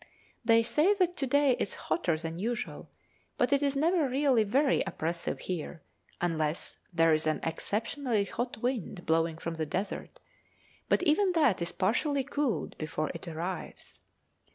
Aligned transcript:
They 0.43 0.63
say 0.63 0.95
that 0.95 1.15
to 1.17 1.27
day 1.27 1.55
is 1.59 1.75
hotter 1.75 2.17
than 2.17 2.39
usual, 2.39 2.89
but 3.37 3.53
it 3.53 3.61
is 3.61 3.75
never 3.75 4.09
really 4.09 4.43
very 4.43 4.81
oppressive 4.87 5.41
here 5.41 5.83
unless 6.19 6.79
there 6.91 7.13
is 7.13 7.27
an 7.27 7.39
exceptionally 7.43 8.25
hot 8.25 8.57
wind 8.63 9.05
blowing 9.05 9.37
from 9.37 9.53
the 9.53 9.65
desert, 9.67 10.19
but 10.89 11.03
even 11.03 11.33
that 11.33 11.61
is 11.61 11.71
partially 11.71 12.23
cooled 12.23 12.75
before 12.79 13.11
it 13.13 13.27
arrives. 13.27 14.01